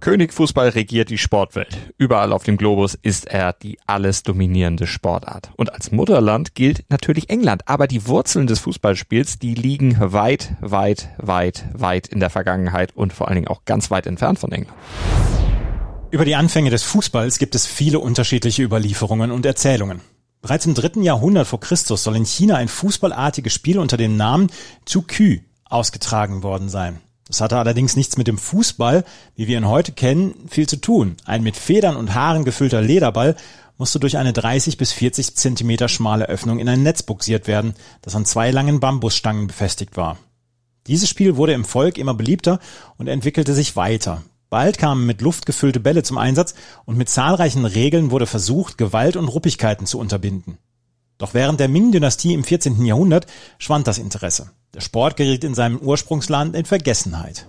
[0.00, 1.76] König Fußball regiert die Sportwelt.
[1.98, 5.50] Überall auf dem Globus ist er die alles dominierende Sportart.
[5.56, 7.68] Und als Mutterland gilt natürlich England.
[7.68, 13.12] Aber die Wurzeln des Fußballspiels, die liegen weit, weit, weit, weit in der Vergangenheit und
[13.12, 14.76] vor allen Dingen auch ganz weit entfernt von England.
[16.10, 20.00] Über die Anfänge des Fußballs gibt es viele unterschiedliche Überlieferungen und Erzählungen.
[20.40, 24.50] Bereits im dritten Jahrhundert vor Christus soll in China ein fußballartiges Spiel unter dem Namen
[24.86, 27.00] Zukü ausgetragen worden sein.
[27.30, 29.04] Das hatte allerdings nichts mit dem Fußball,
[29.36, 31.16] wie wir ihn heute kennen, viel zu tun.
[31.24, 33.36] Ein mit Federn und Haaren gefüllter Lederball
[33.78, 38.16] musste durch eine 30 bis 40 Zentimeter schmale Öffnung in ein Netz buxiert werden, das
[38.16, 40.18] an zwei langen Bambusstangen befestigt war.
[40.88, 42.58] Dieses Spiel wurde im Volk immer beliebter
[42.98, 44.24] und entwickelte sich weiter.
[44.48, 49.14] Bald kamen mit Luft gefüllte Bälle zum Einsatz und mit zahlreichen Regeln wurde versucht, Gewalt
[49.14, 50.58] und Ruppigkeiten zu unterbinden.
[51.16, 52.84] Doch während der Ming-Dynastie im 14.
[52.84, 53.28] Jahrhundert
[53.58, 54.50] schwand das Interesse.
[54.72, 57.46] Der Sport geriet in seinem Ursprungsland in Vergessenheit.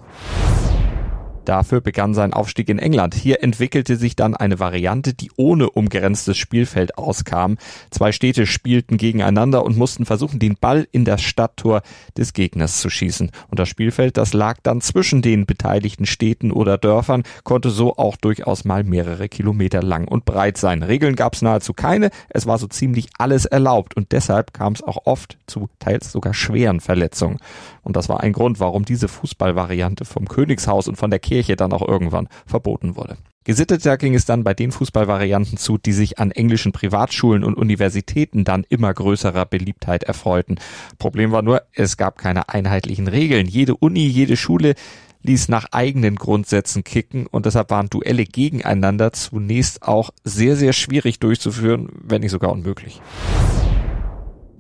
[1.46, 3.16] Dafür begann sein Aufstieg in England.
[3.16, 7.58] Hier entwickelte sich dann eine Variante, die ohne umgrenztes Spielfeld auskam.
[7.90, 11.82] Zwei Städte spielten gegeneinander und mussten versuchen, den Ball in das Stadttor
[12.18, 13.32] des Gegners zu schießen.
[13.50, 18.18] Und das Spielfeld, das lag dann zwischen den beteiligten Städten oder Dörfern, konnte so auch
[18.18, 20.84] durchaus mal mehrere Kilometer lang und breit sein.
[20.84, 22.12] Regeln gab es nahezu keine.
[22.30, 26.34] Es war so ziemlich alles erlaubt und deshalb kam es auch oft zu teils sogar
[26.34, 27.40] schweren Verletzungen.
[27.84, 31.72] Und das war ein Grund, warum diese Fußballvariante vom Königshaus und von der Kirche dann
[31.72, 33.16] auch irgendwann verboten wurde.
[33.46, 38.44] Gesitteter ging es dann bei den Fußballvarianten zu, die sich an englischen Privatschulen und Universitäten
[38.44, 40.60] dann immer größerer Beliebtheit erfreuten.
[41.00, 43.48] Problem war nur, es gab keine einheitlichen Regeln.
[43.48, 44.76] Jede Uni, jede Schule
[45.24, 51.20] ließ nach eigenen Grundsätzen kicken und deshalb waren Duelle gegeneinander zunächst auch sehr, sehr schwierig
[51.20, 53.02] durchzuführen, wenn nicht sogar unmöglich.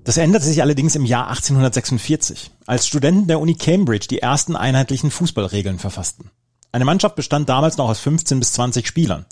[0.06, 5.12] Das änderte sich allerdings im Jahr 1846, als Studenten der Uni Cambridge die ersten einheitlichen
[5.12, 6.32] Fußballregeln verfassten.
[6.72, 9.26] Eine Mannschaft bestand damals noch aus 15 bis 20 Spielern.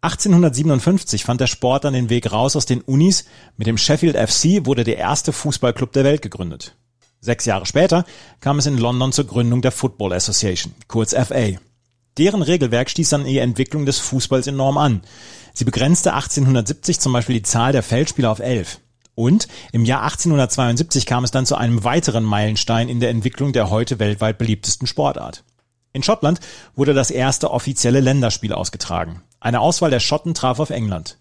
[0.00, 3.24] 1857 fand der Sport dann den Weg raus aus den Unis.
[3.56, 6.76] Mit dem Sheffield FC wurde der erste Fußballclub der Welt gegründet.
[7.20, 8.04] Sechs Jahre später
[8.40, 11.58] kam es in London zur Gründung der Football Association, kurz FA.
[12.18, 15.02] Deren Regelwerk stieß dann die Entwicklung des Fußballs enorm an.
[15.52, 18.80] Sie begrenzte 1870 zum Beispiel die Zahl der Feldspieler auf elf.
[19.14, 23.70] Und im Jahr 1872 kam es dann zu einem weiteren Meilenstein in der Entwicklung der
[23.70, 25.42] heute weltweit beliebtesten Sportart.
[25.96, 26.40] In Schottland
[26.74, 29.22] wurde das erste offizielle Länderspiel ausgetragen.
[29.40, 31.16] Eine Auswahl der Schotten traf auf England.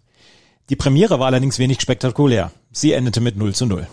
[0.70, 2.52] Die Premiere war allerdings wenig spektakulär.
[2.74, 3.88] Sie endete mit 0 zu 0.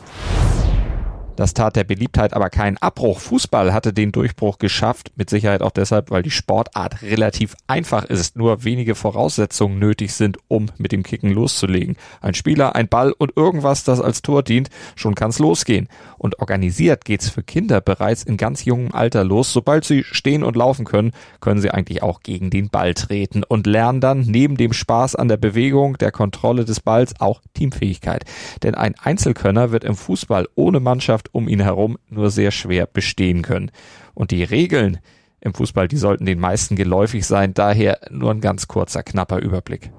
[1.36, 3.18] Das tat der Beliebtheit aber keinen Abbruch.
[3.18, 8.36] Fußball hatte den Durchbruch geschafft, mit Sicherheit auch deshalb, weil die Sportart relativ einfach ist,
[8.36, 11.96] nur wenige Voraussetzungen nötig sind, um mit dem Kicken loszulegen.
[12.20, 15.88] Ein Spieler, ein Ball und irgendwas, das als Tor dient, schon kann's losgehen.
[16.18, 19.52] Und organisiert geht's für Kinder bereits in ganz jungem Alter los.
[19.52, 23.66] Sobald sie stehen und laufen können, können sie eigentlich auch gegen den Ball treten und
[23.66, 28.24] lernen dann neben dem Spaß an der Bewegung, der Kontrolle des Balls auch Teamfähigkeit.
[28.62, 32.86] Denn ein Einzelkönner wird im Fußball ohne Mannschaft Mannschaft um ihn herum nur sehr schwer
[32.86, 33.70] bestehen können.
[34.14, 34.98] Und die Regeln
[35.40, 39.90] im Fußball, die sollten den meisten geläufig sein, daher nur ein ganz kurzer, knapper Überblick.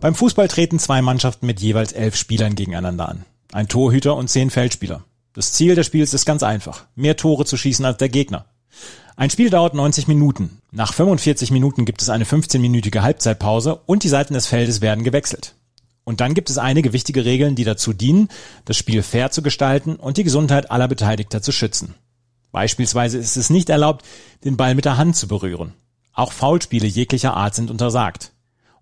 [0.00, 3.24] Beim Fußball treten zwei Mannschaften mit jeweils elf Spielern gegeneinander an.
[3.52, 5.04] Ein Torhüter und zehn Feldspieler.
[5.32, 6.86] Das Ziel des Spiels ist ganz einfach.
[6.94, 8.46] Mehr Tore zu schießen als der Gegner.
[9.16, 10.58] Ein Spiel dauert 90 Minuten.
[10.72, 15.55] Nach 45 Minuten gibt es eine 15-minütige Halbzeitpause und die Seiten des Feldes werden gewechselt.
[16.06, 18.28] Und dann gibt es einige wichtige Regeln, die dazu dienen,
[18.64, 21.96] das Spiel fair zu gestalten und die Gesundheit aller Beteiligter zu schützen.
[22.52, 24.06] Beispielsweise ist es nicht erlaubt,
[24.44, 25.74] den Ball mit der Hand zu berühren.
[26.12, 28.30] Auch Foulspiele jeglicher Art sind untersagt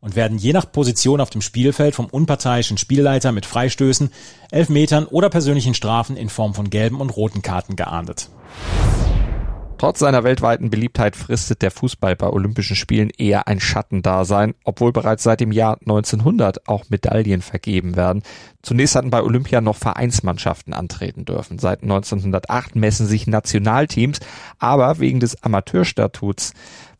[0.00, 4.10] und werden je nach Position auf dem Spielfeld vom unparteiischen Spielleiter mit Freistößen,
[4.50, 8.28] Elfmetern oder persönlichen Strafen in Form von gelben und roten Karten geahndet.
[9.84, 15.24] Trotz seiner weltweiten Beliebtheit fristet der Fußball bei Olympischen Spielen eher ein Schattendasein, obwohl bereits
[15.24, 18.22] seit dem Jahr 1900 auch Medaillen vergeben werden.
[18.62, 21.58] Zunächst hatten bei Olympia noch Vereinsmannschaften antreten dürfen.
[21.58, 24.20] Seit 1908 messen sich Nationalteams,
[24.58, 26.54] aber wegen des Amateurstatuts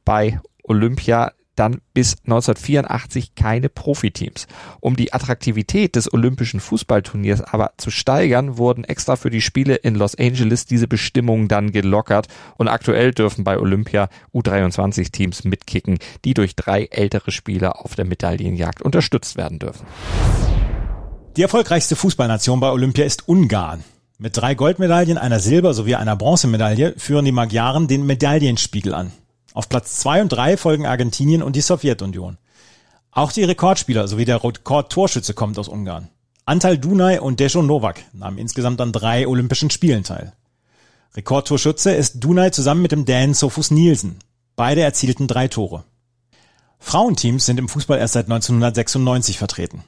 [0.05, 4.47] bei Olympia dann bis 1984 keine Profiteams.
[4.81, 9.95] Um die Attraktivität des olympischen Fußballturniers aber zu steigern, wurden extra für die Spiele in
[9.95, 16.35] Los Angeles diese Bestimmungen dann gelockert und aktuell dürfen bei Olympia U23 Teams mitkicken, die
[16.35, 19.87] durch drei ältere Spieler auf der Medaillenjagd unterstützt werden dürfen.
[21.37, 23.83] Die erfolgreichste Fußballnation bei Olympia ist Ungarn.
[24.19, 29.11] Mit drei Goldmedaillen, einer Silber- sowie einer Bronzemedaille führen die Magyaren den Medaillenspiegel an.
[29.55, 32.37] Auf Platz zwei und drei folgen Argentinien und die Sowjetunion.
[33.13, 36.09] Auch die Rekordspieler sowie der Rekordtorschütze kommt aus Ungarn.
[36.45, 40.33] Antal Dunay und Dejo Novak nahmen insgesamt an drei Olympischen Spielen teil.
[41.15, 44.19] Rekordtorschütze ist Dunay zusammen mit dem Dänen Sofus Nielsen.
[44.57, 45.85] Beide erzielten drei Tore.
[46.81, 49.85] Frauenteams sind im Fußball erst seit 1996 vertreten.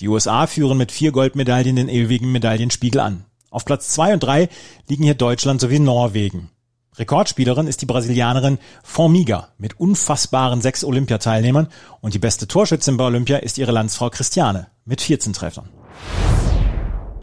[0.00, 3.26] Die USA führen mit vier Goldmedaillen den ewigen Medaillenspiegel an.
[3.50, 4.48] Auf Platz zwei und drei
[4.88, 6.50] liegen hier Deutschland sowie Norwegen.
[6.98, 11.68] Rekordspielerin ist die Brasilianerin Formiga mit unfassbaren sechs Olympiateilnehmern
[12.00, 15.68] und die beste Torschützin bei Olympia ist ihre Landsfrau Christiane mit 14 Treffern.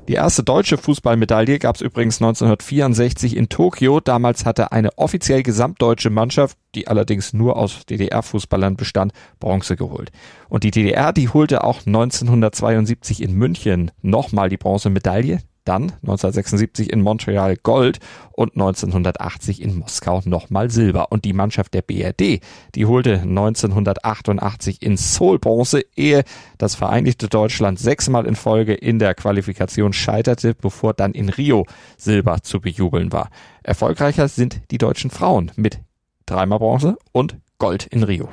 [0.08, 4.00] Die erste deutsche Fußballmedaille gab es übrigens 1964 in Tokio.
[4.00, 10.12] Damals hatte eine offiziell gesamtdeutsche Mannschaft, die allerdings nur aus DDR-Fußballern bestand, Bronze geholt.
[10.48, 17.02] Und die DDR, die holte auch 1972 in München nochmal die Bronzemedaille dann 1976 in
[17.02, 18.00] Montreal Gold
[18.32, 21.12] und 1980 in Moskau nochmal Silber.
[21.12, 22.42] Und die Mannschaft der BRD,
[22.76, 26.24] die holte 1988 in Seoul Bronze, ehe
[26.58, 31.66] das Vereinigte Deutschland sechsmal in Folge in der Qualifikation scheiterte, bevor dann in Rio
[31.98, 33.30] Silber zu bejubeln war.
[33.64, 35.80] Erfolgreicher sind die deutschen Frauen mit
[36.26, 38.30] dreimal Bronze und Gold in Rio.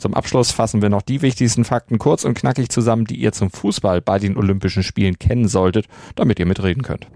[0.00, 3.50] Zum Abschluss fassen wir noch die wichtigsten Fakten kurz und knackig zusammen, die ihr zum
[3.50, 7.06] Fußball bei den Olympischen Spielen kennen solltet, damit ihr mitreden könnt.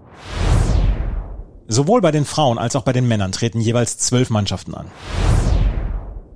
[1.67, 4.85] Sowohl bei den Frauen als auch bei den Männern treten jeweils zwölf Mannschaften an.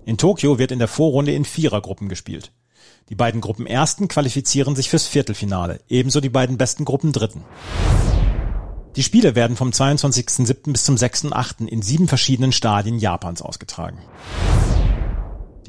[0.05, 2.51] In Tokio wird in der Vorrunde in Vierergruppen gespielt.
[3.09, 7.43] Die beiden Gruppen Ersten qualifizieren sich fürs Viertelfinale, ebenso die beiden besten Gruppen Dritten.
[8.95, 10.71] Die Spiele werden vom 22.07.
[10.71, 11.67] bis zum 6.08.
[11.67, 13.99] in sieben verschiedenen Stadien Japans ausgetragen.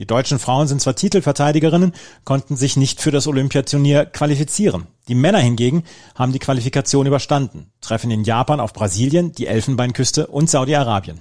[0.01, 1.93] Die deutschen Frauen sind zwar Titelverteidigerinnen,
[2.25, 4.87] konnten sich nicht für das Olympiaturnier qualifizieren.
[5.09, 10.49] Die Männer hingegen haben die Qualifikation überstanden, treffen in Japan auf Brasilien, die Elfenbeinküste und
[10.49, 11.21] Saudi-Arabien.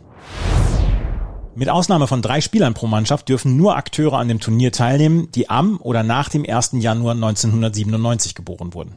[1.56, 5.50] Mit Ausnahme von drei Spielern pro Mannschaft dürfen nur Akteure an dem Turnier teilnehmen, die
[5.50, 6.76] am oder nach dem 1.
[6.76, 8.96] Januar 1997 geboren wurden.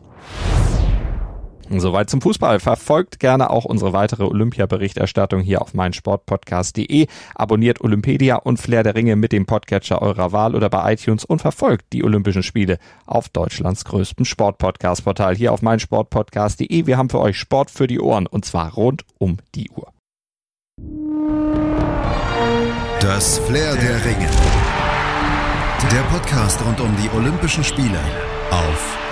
[1.81, 2.61] Soweit zum Fußball.
[2.61, 7.07] Verfolgt gerne auch unsere weitere Olympia-Berichterstattung hier auf meinsportpodcast.de.
[7.35, 11.41] Abonniert Olympedia und Flair der Ringe mit dem Podcatcher eurer Wahl oder bei iTunes und
[11.41, 16.87] verfolgt die Olympischen Spiele auf Deutschlands größtem Sportpodcast-Portal hier auf meinsportpodcast.de.
[16.87, 19.93] Wir haben für euch Sport für die Ohren und zwar rund um die Uhr.
[23.01, 24.29] Das Flair der Ringe.
[25.91, 27.99] Der Podcast rund um die Olympischen Spiele
[28.51, 29.12] auf